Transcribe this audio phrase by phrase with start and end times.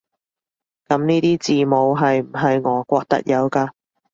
[0.87, 3.69] 噉呢啲字母係唔係俄國特有㗎？